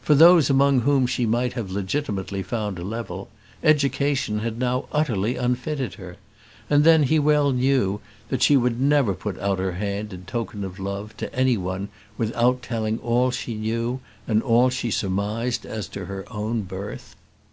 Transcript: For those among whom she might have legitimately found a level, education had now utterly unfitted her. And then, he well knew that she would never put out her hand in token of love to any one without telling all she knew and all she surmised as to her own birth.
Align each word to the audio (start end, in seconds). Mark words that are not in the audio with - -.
For 0.00 0.14
those 0.14 0.48
among 0.48 0.82
whom 0.82 1.04
she 1.04 1.26
might 1.26 1.54
have 1.54 1.68
legitimately 1.72 2.44
found 2.44 2.78
a 2.78 2.84
level, 2.84 3.28
education 3.60 4.38
had 4.38 4.56
now 4.56 4.86
utterly 4.92 5.34
unfitted 5.34 5.94
her. 5.94 6.16
And 6.70 6.84
then, 6.84 7.02
he 7.02 7.18
well 7.18 7.50
knew 7.50 8.00
that 8.28 8.40
she 8.40 8.56
would 8.56 8.80
never 8.80 9.14
put 9.14 9.36
out 9.40 9.58
her 9.58 9.72
hand 9.72 10.12
in 10.12 10.26
token 10.26 10.62
of 10.62 10.78
love 10.78 11.16
to 11.16 11.34
any 11.34 11.56
one 11.56 11.88
without 12.16 12.62
telling 12.62 13.00
all 13.00 13.32
she 13.32 13.56
knew 13.56 13.98
and 14.28 14.44
all 14.44 14.70
she 14.70 14.92
surmised 14.92 15.66
as 15.66 15.88
to 15.88 16.04
her 16.04 16.24
own 16.32 16.62
birth. 16.62 17.16